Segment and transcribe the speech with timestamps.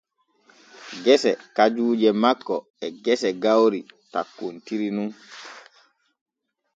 [1.05, 2.55] Gese kajuuje makko
[2.85, 3.79] e gese gawri
[4.11, 5.09] takkontiri nun.